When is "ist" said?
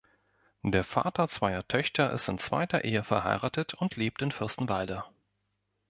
2.11-2.27